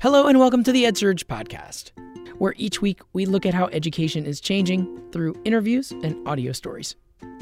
[0.00, 1.90] Hello, and welcome to the EdSurge podcast,
[2.38, 6.94] where each week we look at how education is changing through interviews and audio stories.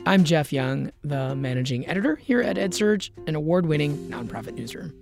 [0.06, 4.94] I'm Jeff Young, the managing editor here at EdSurge, an award winning nonprofit newsroom.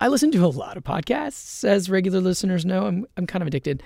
[0.00, 1.64] I listen to a lot of podcasts.
[1.64, 3.82] As regular listeners know, I'm, I'm kind of addicted.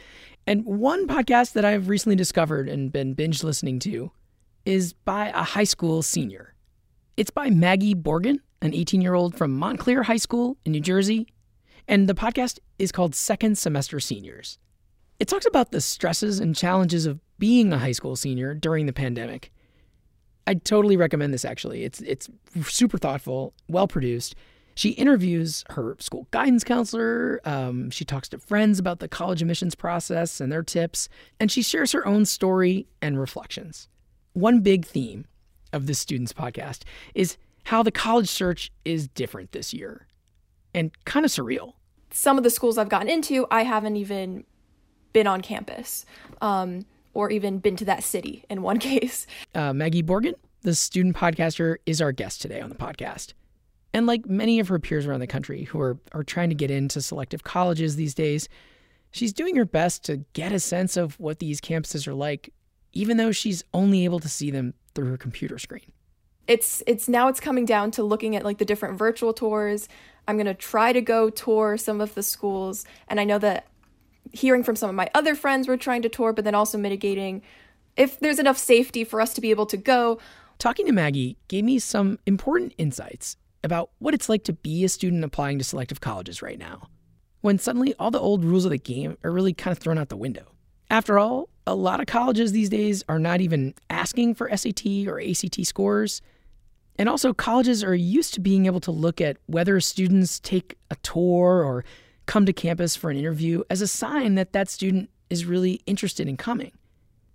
[0.47, 4.13] And one podcast that I've recently discovered and been binge listening to
[4.67, 6.55] is by a high school senior.
[7.17, 11.27] It's by Maggie Borgen, an 18 year old from Montclair High School in New Jersey.
[11.91, 14.61] And the podcast is called Second Semester Seniors.
[15.19, 18.93] It talks about the stresses and challenges of being a high school senior during the
[18.93, 19.51] pandemic.
[20.47, 21.83] I totally recommend this actually.
[21.83, 22.31] It's it's
[22.63, 24.37] super thoughtful, well produced.
[24.77, 27.41] She interviews her school guidance counselor.
[27.45, 31.09] Um, she talks to friends about the college admissions process and their tips,
[31.41, 33.89] and she shares her own story and reflections.
[34.33, 35.27] One big theme
[35.73, 36.85] of this student's podcast
[37.17, 40.07] is how the college search is different this year
[40.73, 41.73] and kind of surreal.
[42.13, 44.45] Some of the schools I've gotten into, I haven't even
[45.13, 46.05] been on campus
[46.41, 49.27] um, or even been to that city in one case.
[49.55, 53.33] Uh, Maggie Borgen, the student podcaster, is our guest today on the podcast.
[53.93, 56.71] And like many of her peers around the country who are, are trying to get
[56.71, 58.49] into selective colleges these days,
[59.11, 62.53] she's doing her best to get a sense of what these campuses are like,
[62.93, 65.93] even though she's only able to see them through her computer screen.
[66.47, 69.89] It's it's now it's coming down to looking at like the different virtual tours.
[70.31, 73.67] I'm going to try to go tour some of the schools and I know that
[74.33, 77.43] hearing from some of my other friends we're trying to tour but then also mitigating
[77.97, 80.19] if there's enough safety for us to be able to go.
[80.59, 84.89] Talking to Maggie gave me some important insights about what it's like to be a
[84.89, 86.89] student applying to selective colleges right now,
[87.41, 90.09] when suddenly all the old rules of the game are really kind of thrown out
[90.09, 90.47] the window.
[90.91, 95.21] After all, a lot of colleges these days are not even asking for SAT or
[95.21, 96.23] ACT scores.
[97.01, 100.97] And also, colleges are used to being able to look at whether students take a
[100.97, 101.83] tour or
[102.27, 106.29] come to campus for an interview as a sign that that student is really interested
[106.29, 106.73] in coming.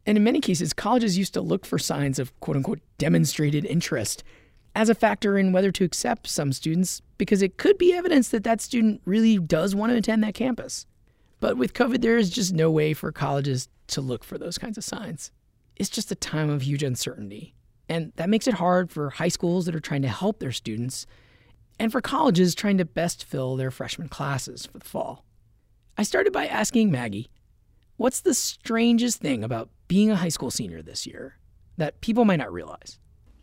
[0.06, 4.24] And in many cases, colleges used to look for signs of quote unquote demonstrated interest
[4.76, 8.44] as a factor in whether to accept some students because it could be evidence that
[8.44, 10.86] that student really does want to attend that campus.
[11.40, 14.78] But with COVID, there is just no way for colleges to look for those kinds
[14.78, 15.32] of signs.
[15.76, 17.55] It's just a time of huge uncertainty.
[17.88, 21.06] And that makes it hard for high schools that are trying to help their students
[21.80, 25.26] and for colleges trying to best fill their freshman classes for the fall.
[25.98, 27.30] I started by asking Maggie,
[27.98, 31.38] what's the strangest thing about being a high school senior this year
[31.78, 33.00] that people might not realize?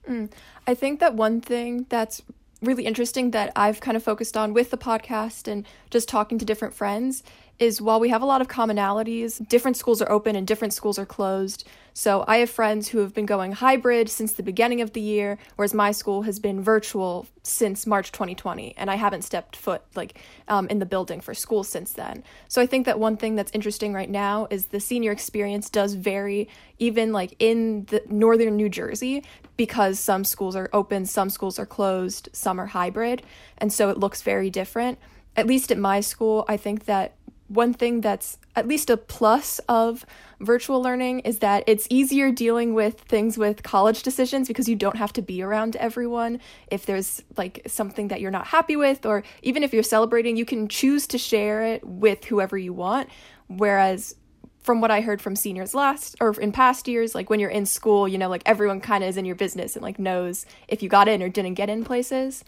[0.08, 0.30] Mm.
[0.66, 2.22] I think that one thing that's
[2.60, 6.44] really interesting that I've kind of focused on with the podcast and just talking to
[6.44, 7.22] different friends
[7.58, 10.98] is while we have a lot of commonalities, different schools are open and different schools
[10.98, 11.66] are closed.
[11.94, 15.38] So I have friends who have been going hybrid since the beginning of the year,
[15.56, 20.18] whereas my school has been virtual since March 2020, and I haven't stepped foot like
[20.48, 22.24] um, in the building for school since then.
[22.48, 25.94] So I think that one thing that's interesting right now is the senior experience does
[25.94, 26.48] vary,
[26.78, 29.22] even like in the northern New Jersey,
[29.56, 33.22] because some schools are open, some schools are closed, some are hybrid,
[33.58, 34.98] and so it looks very different.
[35.36, 37.16] At least at my school, I think that
[37.52, 40.06] one thing that's at least a plus of
[40.40, 44.96] virtual learning is that it's easier dealing with things with college decisions because you don't
[44.96, 46.40] have to be around everyone.
[46.70, 50.44] If there's like something that you're not happy with, or even if you're celebrating, you
[50.44, 53.08] can choose to share it with whoever you want.
[53.48, 54.14] Whereas
[54.62, 57.66] from what I heard from seniors last or in past years, like when you're in
[57.66, 60.82] school, you know, like everyone kind of is in your business and like knows if
[60.82, 62.44] you got in or didn't get in places.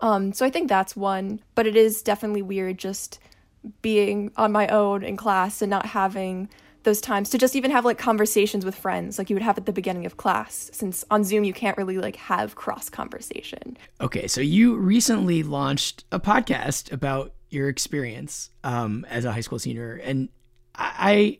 [0.00, 3.18] Um, so I think that's one, but it is definitely weird just
[3.82, 6.48] being on my own in class and not having
[6.84, 9.66] those times to just even have like conversations with friends like you would have at
[9.66, 13.76] the beginning of class since on zoom you can't really like have cross conversation.
[14.00, 19.58] Okay so you recently launched a podcast about your experience um, as a high school
[19.58, 20.28] senior and
[20.74, 21.38] i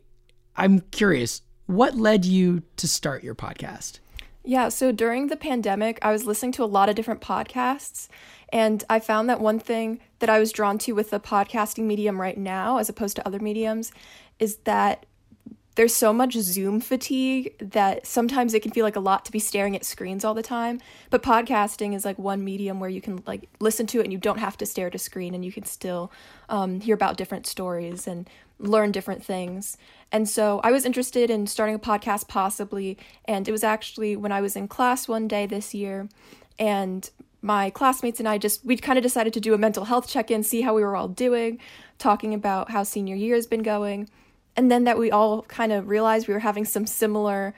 [0.55, 3.99] i'm curious what led you to start your podcast?
[4.43, 8.09] Yeah so during the pandemic i was listening to a lot of different podcasts
[8.51, 12.19] and I found that one thing that I was drawn to with the podcasting medium
[12.19, 13.91] right now, as opposed to other mediums,
[14.39, 15.05] is that
[15.79, 19.39] there's so much Zoom fatigue that sometimes it can feel like a lot to be
[19.39, 20.81] staring at screens all the time.
[21.09, 24.19] But podcasting is like one medium where you can like listen to it and you
[24.19, 26.11] don't have to stare at a screen and you can still
[26.49, 29.77] um, hear about different stories and learn different things.
[30.11, 32.97] And so I was interested in starting a podcast possibly.
[33.23, 36.09] And it was actually when I was in class one day this year
[36.59, 37.09] and
[37.41, 40.43] my classmates and I just we kind of decided to do a mental health check-in,
[40.43, 41.59] see how we were all doing,
[41.97, 44.09] talking about how senior year has been going.
[44.55, 47.55] And then that we all kind of realized we were having some similar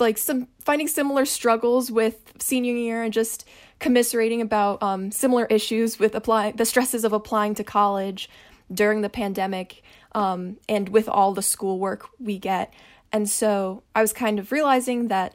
[0.00, 3.46] like some finding similar struggles with senior year and just
[3.78, 8.28] commiserating about um, similar issues with applying the stresses of applying to college
[8.72, 9.82] during the pandemic
[10.12, 12.72] um, and with all the schoolwork we get.
[13.12, 15.34] And so I was kind of realizing that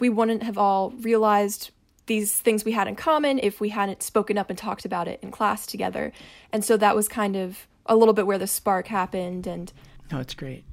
[0.00, 1.70] we wouldn't have all realized
[2.08, 5.20] these things we had in common if we hadn't spoken up and talked about it
[5.22, 6.12] in class together.
[6.52, 9.46] And so that was kind of a little bit where the spark happened.
[9.46, 9.72] And
[10.10, 10.64] no, it's great.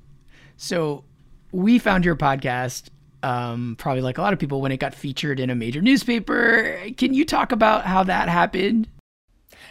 [0.57, 1.03] So
[1.51, 2.89] we found your podcast,
[3.23, 6.79] um, probably like a lot of people, when it got featured in a major newspaper.
[6.97, 8.87] Can you talk about how that happened?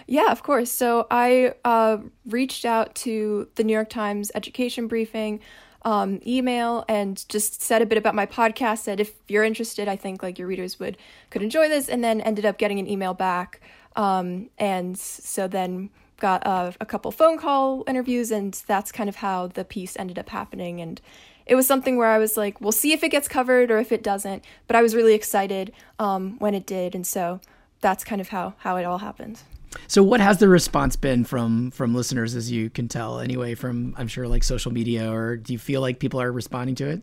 [0.07, 0.71] Yeah, of course.
[0.71, 5.41] So I uh, reached out to the New York Times education briefing
[5.85, 8.79] um, email and just said a bit about my podcast.
[8.79, 10.97] Said if you're interested, I think like your readers would
[11.31, 13.61] could enjoy this, and then ended up getting an email back.
[13.97, 19.17] Um, and so then got uh, a couple phone call interviews, and that's kind of
[19.17, 20.81] how the piece ended up happening.
[20.81, 21.01] And
[21.47, 23.93] it was something where I was like, we'll see if it gets covered or if
[23.93, 24.45] it doesn't.
[24.67, 27.41] But I was really excited um, when it did, and so
[27.81, 29.41] that's kind of how how it all happened.
[29.87, 33.95] So what has the response been from from listeners as you can tell anyway from
[33.97, 37.03] I'm sure like social media or do you feel like people are responding to it?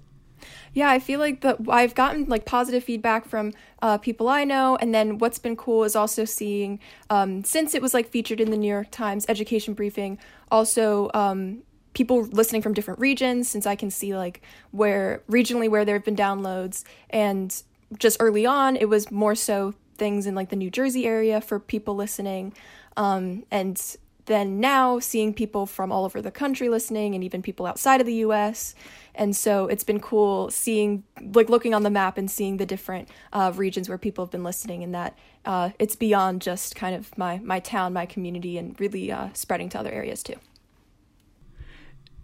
[0.73, 4.77] Yeah, I feel like that I've gotten like positive feedback from uh, people I know,
[4.77, 6.79] and then what's been cool is also seeing
[7.09, 10.17] um, since it was like featured in the New York Times education briefing,
[10.49, 11.63] also um,
[11.93, 13.49] people listening from different regions.
[13.49, 14.41] Since I can see like
[14.71, 17.61] where regionally where there have been downloads, and
[17.99, 21.59] just early on it was more so things in like the New Jersey area for
[21.59, 22.53] people listening.
[22.97, 23.79] Um, and
[24.25, 28.07] then now seeing people from all over the country listening and even people outside of
[28.07, 28.73] the US.
[29.13, 33.09] And so it's been cool seeing, like looking on the map and seeing the different
[33.31, 35.15] uh, regions where people have been listening and that
[35.45, 39.69] uh, it's beyond just kind of my, my town, my community, and really uh, spreading
[39.69, 40.39] to other areas too.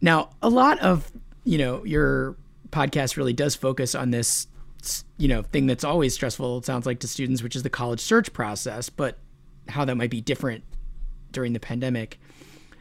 [0.02, 1.12] Now, a lot of,
[1.44, 2.38] you know, your
[2.72, 4.48] podcast really does focus on this
[5.18, 8.00] you know thing that's always stressful it sounds like to students which is the college
[8.00, 9.18] search process but
[9.70, 10.64] how that might be different
[11.32, 12.20] during the pandemic.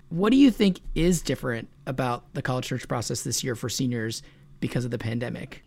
[0.08, 4.23] What do you think is different about the college search process this year for seniors
[4.61, 5.62] because of the pandemic?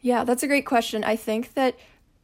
[0.00, 1.04] Yeah that's a great question.
[1.04, 1.76] I think that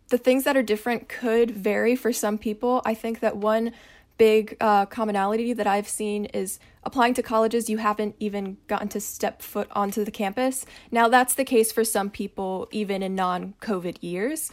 [0.08, 2.80] the things that are different could vary for some people.
[2.84, 3.72] I think that one
[4.18, 9.00] big uh, commonality that I've seen is applying to colleges you haven't even gotten to
[9.00, 10.64] step foot onto the campus.
[10.90, 14.50] Now, that's the case for some people, even in non COVID years,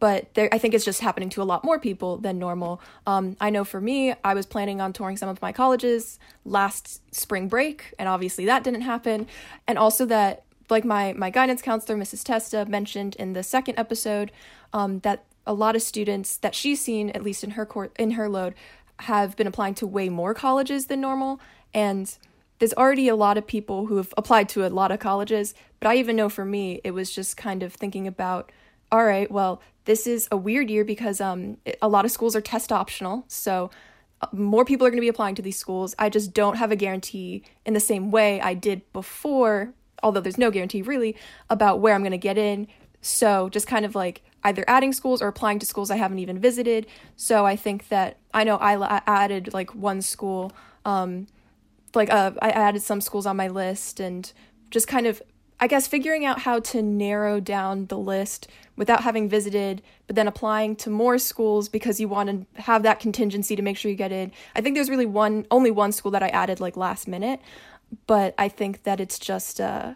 [0.00, 2.80] but there, I think it's just happening to a lot more people than normal.
[3.06, 7.14] Um, I know for me, I was planning on touring some of my colleges last
[7.14, 9.26] spring break, and obviously that didn't happen.
[9.66, 14.32] And also that like my my guidance counselor mrs testa mentioned in the second episode
[14.72, 18.12] um, that a lot of students that she's seen at least in her court in
[18.12, 18.54] her load
[19.00, 21.40] have been applying to way more colleges than normal.
[21.74, 22.16] And
[22.58, 25.54] there's already a lot of people who have applied to a lot of colleges.
[25.80, 28.50] But I even know for me, it was just kind of thinking about,
[28.90, 32.40] all right, well, this is a weird year because um, a lot of schools are
[32.40, 33.24] test optional.
[33.28, 33.70] So
[34.22, 35.94] uh, more people are going to be applying to these schools.
[35.98, 40.38] I just don't have a guarantee in the same way I did before, although there's
[40.38, 41.16] no guarantee really
[41.50, 42.68] about where I'm going to get in.
[43.02, 46.38] So just kind of like either adding schools or applying to schools I haven't even
[46.38, 46.86] visited.
[47.16, 50.52] So I think that I know I, added like one school,
[50.84, 51.26] um,
[51.94, 54.32] like uh, I added some schools on my list and
[54.70, 55.22] just kind of
[55.58, 58.46] I guess figuring out how to narrow down the list
[58.76, 63.00] without having visited, but then applying to more schools because you want to have that
[63.00, 64.32] contingency to make sure you get in.
[64.54, 67.40] I think there's really one, only one school that I added like last minute,
[68.06, 69.94] but I think that it's just, uh,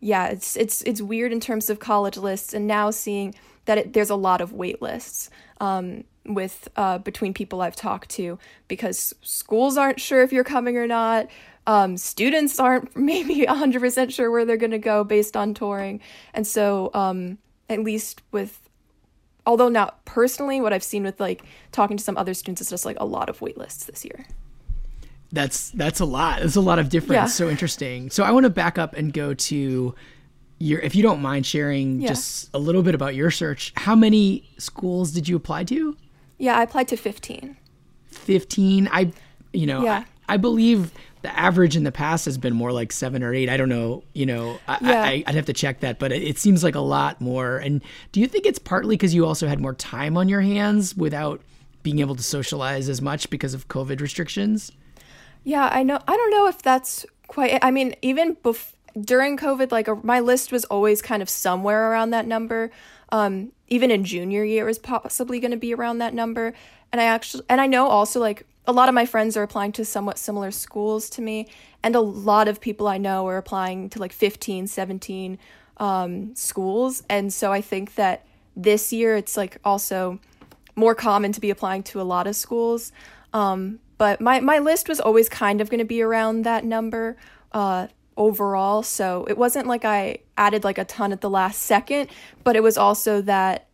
[0.00, 3.92] yeah, it's it's it's weird in terms of college lists, and now seeing that it,
[3.92, 8.38] there's a lot of wait lists um, with uh, between people I've talked to
[8.68, 11.28] because schools aren't sure if you're coming or not.
[11.66, 16.00] Um, students aren't maybe 100% sure where they're going to go based on touring.
[16.32, 17.36] And so, um,
[17.68, 18.58] at least with,
[19.44, 22.86] although not personally, what I've seen with like talking to some other students is just
[22.86, 24.24] like a lot of wait lists this year.
[25.30, 26.40] That's that's a lot.
[26.40, 27.12] There's a lot of difference.
[27.12, 27.26] Yeah.
[27.26, 28.10] So interesting.
[28.10, 29.94] So I want to back up and go to
[30.58, 32.08] your if you don't mind sharing yeah.
[32.08, 35.96] just a little bit about your search how many schools did you apply to
[36.38, 37.56] yeah i applied to 15
[38.08, 39.12] 15 i
[39.52, 40.04] you know yeah.
[40.28, 40.92] I, I believe
[41.22, 43.48] the average in the past has been more like seven or eight.
[43.48, 45.02] I don't know, you know, I, yeah.
[45.02, 47.58] I, would have to check that, but it, it, seems like a lot more.
[47.58, 47.82] And
[48.12, 51.40] do you think it's partly because you also had more time on your hands without
[51.82, 54.70] being able to socialize as much because of COVID restrictions?
[55.44, 55.98] Yeah, I know.
[56.06, 57.58] I don't know if that's quite.
[57.62, 61.90] I mean, even before during COVID, like a, my list was always kind of somewhere
[61.90, 62.70] around that number.
[63.10, 66.54] Um, even in junior year, was possibly going to be around that number.
[66.92, 69.72] And I actually, and I know also like a lot of my friends are applying
[69.72, 71.48] to somewhat similar schools to me,
[71.82, 75.38] and a lot of people I know are applying to like 15, 17
[75.78, 77.02] um, schools.
[77.08, 78.26] And so I think that
[78.56, 80.18] this year it's like also
[80.76, 82.92] more common to be applying to a lot of schools.
[83.32, 87.16] Um, but my, my list was always kind of going to be around that number
[87.52, 88.82] uh, overall.
[88.82, 92.08] So it wasn't like I added like a ton at the last second,
[92.44, 93.68] but it was also that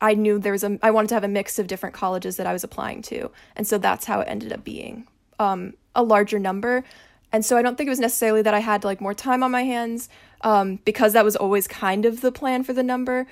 [0.00, 2.46] I knew there was a I wanted to have a mix of different colleges that
[2.46, 5.06] I was applying to, and so that's how it ended up being
[5.38, 6.84] um, a larger number.
[7.32, 9.50] And so I don't think it was necessarily that I had like more time on
[9.50, 10.08] my hands
[10.42, 13.26] um, because that was always kind of the plan for the number.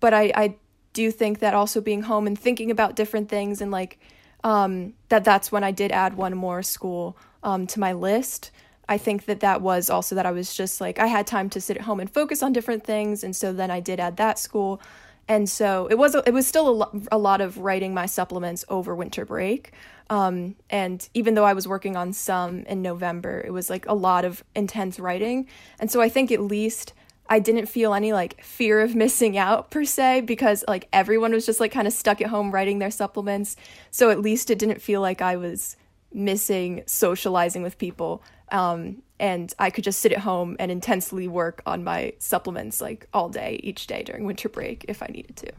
[0.00, 0.56] But I, I
[0.92, 3.98] do think that also being home and thinking about different things and like
[4.46, 8.52] um, that that's when I did add one more school um, to my list.
[8.88, 11.60] I think that that was also that I was just like I had time to
[11.60, 14.38] sit at home and focus on different things, and so then I did add that
[14.38, 14.80] school.
[15.26, 18.64] And so it was it was still a, lo- a lot of writing my supplements
[18.68, 19.72] over winter break.
[20.08, 23.92] Um, and even though i was working on some in november it was like a
[23.92, 25.48] lot of intense writing.
[25.80, 26.92] And so i think at least
[27.28, 31.46] i didn't feel any like fear of missing out per se because like everyone was
[31.46, 33.56] just like kind of stuck at home writing their supplements
[33.90, 35.76] so at least it didn't feel like i was
[36.12, 41.62] missing socializing with people um, and I could just sit at home and intensely work
[41.66, 45.52] on my supplements like all day, each day during winter break if I needed to.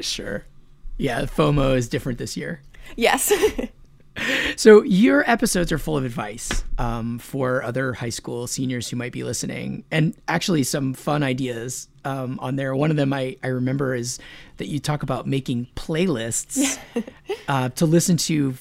[0.00, 0.44] Sure.
[0.96, 2.60] Yeah, FOMO is different this year.
[2.96, 3.32] Yes.
[4.56, 9.12] so your episodes are full of advice um, for other high school seniors who might
[9.12, 12.74] be listening, and actually some fun ideas um, on there.
[12.76, 14.18] One of them I, I remember is
[14.58, 16.78] that you talk about making playlists
[17.48, 18.54] uh, to listen to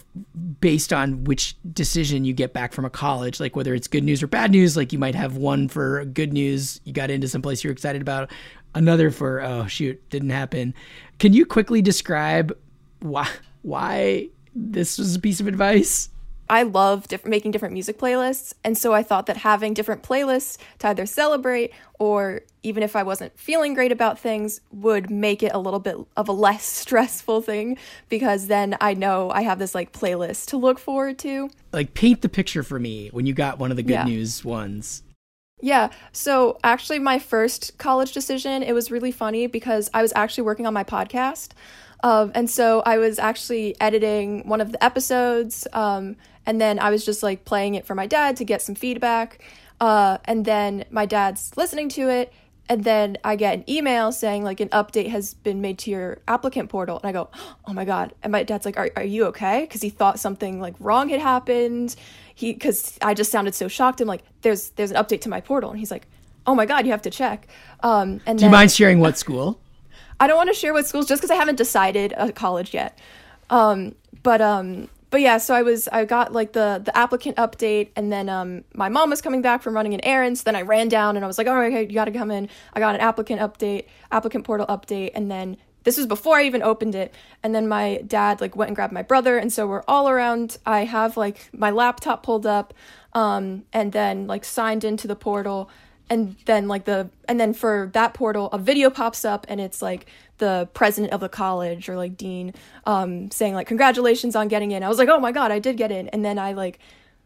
[0.59, 4.23] based on which decision you get back from a college, like whether it's good news
[4.23, 4.75] or bad news.
[4.75, 8.01] Like you might have one for good news, you got into some place you're excited
[8.01, 8.31] about,
[8.73, 10.73] another for oh shoot, didn't happen.
[11.19, 12.57] Can you quickly describe
[13.01, 13.29] why
[13.61, 16.09] why this was a piece of advice.
[16.49, 18.53] I love diff- making different music playlists.
[18.63, 23.03] And so I thought that having different playlists to either celebrate or even if I
[23.03, 27.41] wasn't feeling great about things would make it a little bit of a less stressful
[27.41, 27.77] thing
[28.09, 31.49] because then I know I have this like playlist to look forward to.
[31.71, 34.03] Like paint the picture for me when you got one of the good yeah.
[34.03, 35.03] news ones.
[35.61, 35.91] Yeah.
[36.11, 40.67] So actually my first college decision, it was really funny because I was actually working
[40.67, 41.51] on my podcast.
[42.03, 46.89] Um, and so I was actually editing one of the episodes, um, and then I
[46.89, 49.41] was just like playing it for my dad to get some feedback.
[49.79, 52.33] Uh, and then my dad's listening to it,
[52.69, 56.19] and then I get an email saying like an update has been made to your
[56.27, 57.29] applicant portal, and I go,
[57.67, 60.59] "Oh my god!" And my dad's like, "Are are you okay?" Because he thought something
[60.59, 61.95] like wrong had happened.
[62.35, 64.01] He because I just sounded so shocked.
[64.01, 66.05] I'm like, "There's there's an update to my portal," and he's like,
[66.45, 67.47] "Oh my god, you have to check."
[67.81, 69.59] Um, and do then, you mind sharing what school?
[70.19, 72.97] I don't want to share what schools just because I haven't decided a college yet.
[73.49, 77.89] Um, but um, but yeah, so I was I got like the the applicant update,
[77.95, 80.39] and then um, my mom was coming back from running an errand.
[80.39, 82.11] So then I ran down and I was like, "All right, okay, you got to
[82.11, 86.37] come in." I got an applicant update, applicant portal update, and then this was before
[86.37, 87.13] I even opened it.
[87.43, 90.57] And then my dad like went and grabbed my brother, and so we're all around.
[90.65, 92.73] I have like my laptop pulled up,
[93.13, 95.69] um, and then like signed into the portal
[96.09, 99.81] and then like the and then for that portal a video pops up and it's
[99.81, 100.05] like
[100.37, 102.53] the president of the college or like dean
[102.85, 104.83] um saying like congratulations on getting in.
[104.83, 106.09] I was like oh my god i did get in.
[106.09, 106.79] And then i like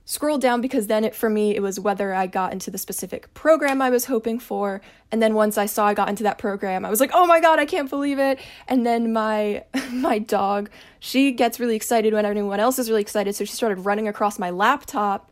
[0.06, 3.34] scrolled down because then it for me it was whether i got into the specific
[3.34, 4.82] program i was hoping for.
[5.12, 7.40] And then once i saw i got into that program i was like oh my
[7.40, 8.40] god i can't believe it.
[8.68, 10.70] And then my my dog
[11.00, 13.36] she gets really excited when everyone else is really excited.
[13.36, 15.32] So she started running across my laptop.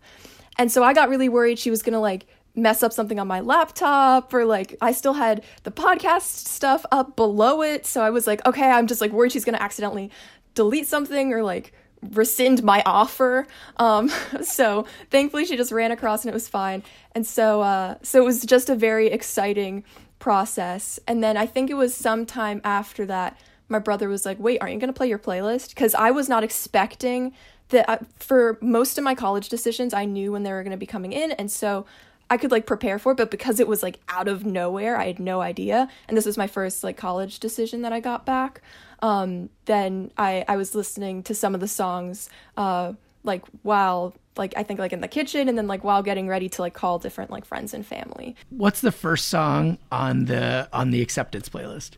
[0.58, 2.26] And so i got really worried she was gonna like
[2.56, 7.16] mess up something on my laptop or like I still had the podcast stuff up
[7.16, 7.86] below it.
[7.86, 10.12] So I was like, okay, I'm just like worried she's going to accidentally
[10.54, 11.74] delete something or like
[12.12, 13.48] rescind my offer.
[13.78, 14.10] Um,
[14.42, 16.84] so thankfully she just ran across and it was fine.
[17.14, 19.84] And so, uh, so it was just a very exciting
[20.20, 21.00] process.
[21.08, 24.74] And then I think it was sometime after that, my brother was like, wait, aren't
[24.74, 25.76] you going to play your playlist?
[25.76, 27.34] Cause I was not expecting
[27.70, 30.78] that I, for most of my college decisions, I knew when they were going to
[30.78, 31.32] be coming in.
[31.32, 31.86] And so
[32.30, 35.06] I could like prepare for it, but because it was like out of nowhere, I
[35.06, 35.88] had no idea.
[36.08, 38.62] And this was my first like college decision that I got back.
[39.02, 44.54] Um, then I I was listening to some of the songs uh like while like
[44.58, 47.00] I think like in the kitchen and then like while getting ready to like call
[47.00, 48.36] different like friends and family.
[48.50, 51.92] What's the first song on the on the acceptance playlist?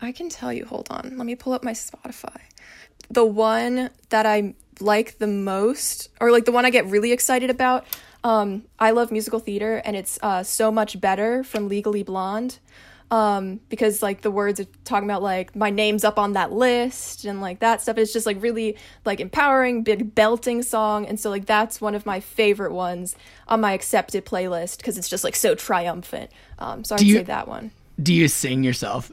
[0.00, 0.64] I can tell you.
[0.64, 1.16] Hold on.
[1.16, 2.40] Let me pull up my Spotify.
[3.10, 7.50] The one that I like the most or like the one I get really excited
[7.50, 7.84] about
[8.28, 12.58] um, I love musical theater, and it's uh, so much better from Legally Blonde.
[13.10, 17.24] Um, because like the words are talking about like my name's up on that list
[17.24, 21.30] and like that stuff is just like really like empowering, big belting song, and so
[21.30, 23.16] like that's one of my favorite ones
[23.48, 26.30] on my accepted playlist because it's just like so triumphant.
[26.58, 27.70] Um, so I'd you, say that one.
[28.02, 29.10] Do you sing yourself?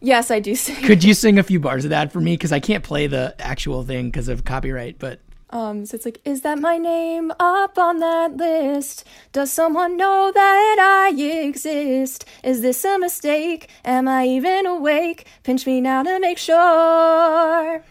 [0.00, 0.76] Yes, I do sing.
[0.76, 2.34] Could you sing a few bars of that for me?
[2.34, 5.18] Because I can't play the actual thing because of copyright, but
[5.50, 9.04] Um, so it's like, is that my name up on that list?
[9.32, 12.24] Does someone know that I exist?
[12.44, 13.68] Is this a mistake?
[13.84, 15.26] Am I even awake?
[15.42, 17.82] Pinch me now to make sure.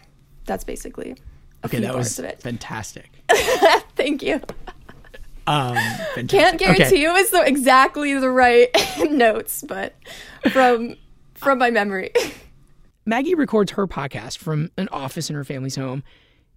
[0.46, 1.16] That's basically.
[1.64, 3.10] Okay, that was fantastic.
[3.94, 4.40] Thank you.
[5.46, 5.76] Um,
[6.28, 7.04] Can't guarantee okay.
[7.04, 8.68] it was the, exactly the right
[9.10, 9.94] notes, but
[10.52, 10.96] from
[11.34, 12.12] from my memory.
[13.06, 16.04] Maggie records her podcast from an office in her family's home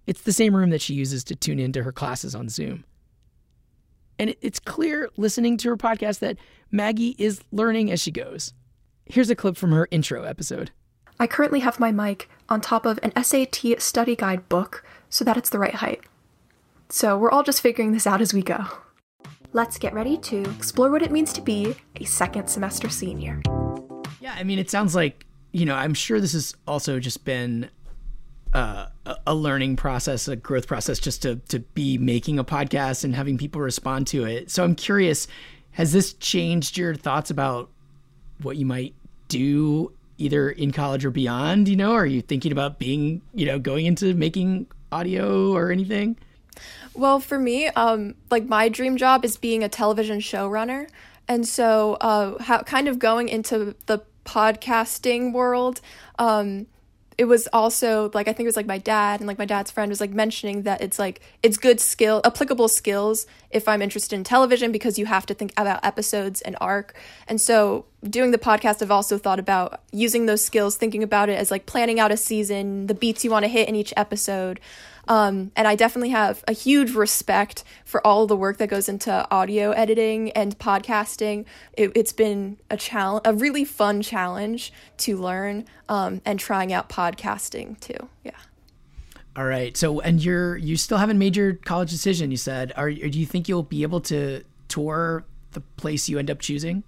[0.06, 2.84] it's the same room that she uses to tune into her classes on Zoom.
[4.18, 6.36] And it's clear listening to her podcast that
[6.70, 8.52] Maggie is learning as she goes.
[9.06, 10.70] Here's a clip from her intro episode.
[11.18, 15.36] I currently have my mic on top of an SAT study guide book so that
[15.36, 16.02] it's the right height.
[16.88, 18.64] So we're all just figuring this out as we go.
[19.52, 23.40] Let's get ready to explore what it means to be a second semester senior.
[24.20, 27.70] Yeah, I mean, it sounds like, you know, I'm sure this has also just been
[28.54, 28.86] uh,
[29.26, 33.36] a learning process, a growth process, just to to be making a podcast and having
[33.36, 34.50] people respond to it.
[34.50, 35.26] So I'm curious,
[35.72, 37.70] has this changed your thoughts about
[38.40, 38.94] what you might
[39.28, 41.68] do either in college or beyond?
[41.68, 46.16] You know, are you thinking about being, you know, going into making audio or anything?
[46.94, 50.88] Well, for me, um, like my dream job is being a television showrunner,
[51.26, 55.80] and so uh, how, kind of going into the podcasting world.
[56.20, 56.68] Um,
[57.16, 59.70] it was also like I think it was like my dad and like my dad's
[59.70, 64.16] friend was like mentioning that it's like it's good skill applicable skills if I'm interested
[64.16, 66.94] in television because you have to think about episodes and arc.
[67.28, 71.38] And so doing the podcast I've also thought about using those skills thinking about it
[71.38, 74.60] as like planning out a season, the beats you want to hit in each episode.
[75.08, 79.26] Um, and I definitely have a huge respect for all the work that goes into
[79.30, 81.44] audio editing and podcasting.
[81.74, 86.88] It, has been a challenge, a really fun challenge to learn, um, and trying out
[86.88, 88.08] podcasting too.
[88.22, 88.32] Yeah.
[89.36, 89.76] All right.
[89.76, 92.30] So, and you're you still haven't made your college decision.
[92.30, 96.30] You said, are do you think you'll be able to tour the place you end
[96.30, 96.84] up choosing?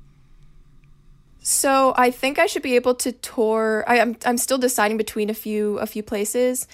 [1.40, 3.84] So I think I should be able to tour.
[3.86, 6.66] I, am I'm, I'm still deciding between a few a few places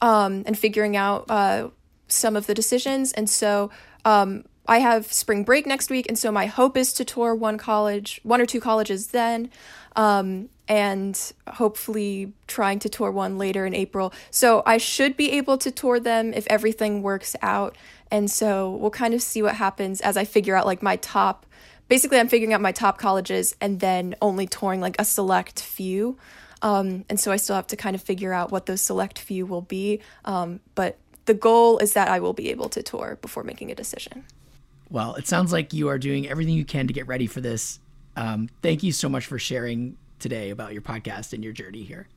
[0.00, 1.68] um, and figuring out uh,
[2.08, 3.12] some of the decisions.
[3.12, 3.70] And so
[4.04, 7.58] um, I have spring break next week, and so my hope is to tour one
[7.58, 9.50] college, one or two colleges then,
[9.96, 14.12] um, and hopefully trying to tour one later in April.
[14.30, 17.76] So I should be able to tour them if everything works out.
[18.10, 21.46] And so we'll kind of see what happens as I figure out like my top.
[21.88, 26.16] Basically, I'm figuring out my top colleges and then only touring like a select few.
[26.62, 29.46] Um, and so I still have to kind of figure out what those select few
[29.46, 30.00] will be.
[30.24, 33.74] Um, but the goal is that I will be able to tour before making a
[33.74, 34.24] decision.
[34.90, 37.78] Well, it sounds like you are doing everything you can to get ready for this.
[38.16, 42.08] Um, thank you so much for sharing today about your podcast and your journey here.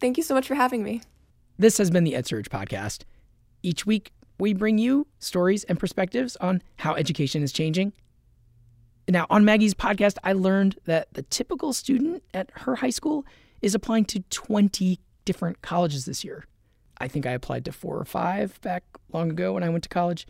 [0.00, 1.00] Thank you so much for having me.
[1.58, 3.04] This has been the EdSurge podcast.
[3.62, 7.92] Each week, we bring you stories and perspectives on how education is changing.
[9.08, 13.24] Now, on Maggie's podcast, I learned that the typical student at her high school
[13.62, 16.44] is applying to 20 different colleges this year.
[16.98, 19.88] I think I applied to four or five back long ago when I went to
[19.88, 20.26] college.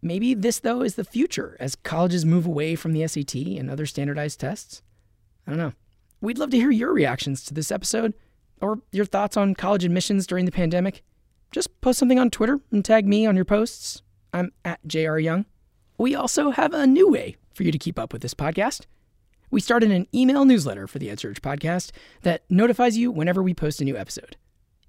[0.00, 3.86] Maybe this, though, is the future as colleges move away from the SAT and other
[3.86, 4.82] standardized tests.
[5.46, 5.72] I don't know.
[6.20, 8.14] We'd love to hear your reactions to this episode
[8.60, 11.02] or your thoughts on college admissions during the pandemic.
[11.50, 14.02] Just post something on Twitter and tag me on your posts.
[14.32, 15.44] I'm at JR Young.
[15.98, 18.86] We also have a new way for you to keep up with this podcast
[19.52, 21.90] we started an email newsletter for the EdSurge podcast
[22.22, 24.36] that notifies you whenever we post a new episode.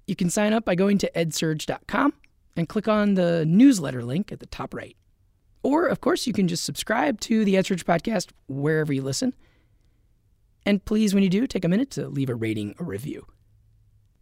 [0.06, 2.14] You can sign up by going to edsurge.com
[2.56, 4.96] and click on the newsletter link at the top right.
[5.62, 9.34] Or, of course, you can just subscribe to the EdSurge podcast wherever you listen.
[10.66, 13.26] And please, when you do, take a minute to leave a rating or review.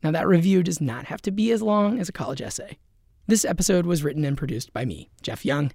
[0.02, 2.78] Now, that review does not have to be as long as a college essay.
[3.28, 5.70] This episode was written and produced by me, Jeff Young.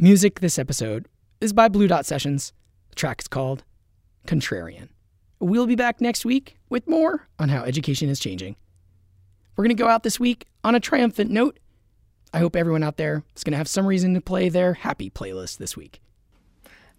[0.00, 1.06] Music this episode
[1.40, 2.52] is by Blue Dot Sessions.
[2.90, 3.64] The track is called
[4.26, 4.88] Contrarian.
[5.38, 8.56] We'll be back next week with more on how education is changing.
[9.56, 11.58] We're going to go out this week on a triumphant note.
[12.32, 15.10] I hope everyone out there is going to have some reason to play their happy
[15.10, 16.00] playlist this week.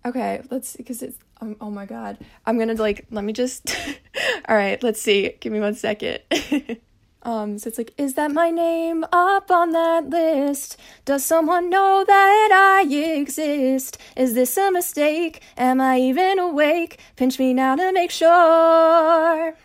[0.06, 2.18] Okay, let's see, because it's, um, oh my God.
[2.46, 3.76] I'm going to like, let me just,
[4.50, 5.36] all right, let's see.
[5.40, 6.20] Give me one second.
[7.24, 10.78] Um, so it's like, is that my name up on that list?
[11.06, 13.98] Does someone know that I exist?
[14.18, 15.42] Is this a mistake?
[15.58, 17.00] Am I even awake?
[17.16, 19.56] Pinch me now to make sure.